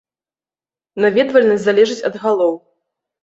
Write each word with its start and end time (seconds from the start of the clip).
Наведвальнасць 1.03 1.63
залежыць 1.65 1.99
ад 2.09 2.15
галоў. 2.23 2.53